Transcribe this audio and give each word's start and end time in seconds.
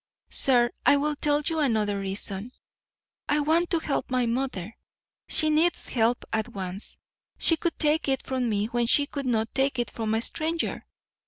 Sir, 0.31 0.71
I 0.83 0.97
will 0.97 1.15
tell 1.15 1.41
you 1.45 1.59
another 1.59 1.99
reason: 1.99 2.53
I 3.29 3.39
want 3.39 3.69
to 3.69 3.77
help 3.77 4.09
my 4.09 4.25
mother; 4.25 4.75
she 5.27 5.51
needs 5.51 5.89
help 5.89 6.25
at 6.33 6.49
once. 6.49 6.97
She 7.37 7.55
could 7.55 7.77
take 7.77 8.07
it 8.09 8.25
from 8.25 8.49
me 8.49 8.65
when 8.65 8.87
she 8.87 9.05
could 9.05 9.27
not 9.27 9.53
take 9.53 9.77
it 9.77 9.91
from 9.91 10.15
a 10.15 10.21
stranger. 10.23 10.81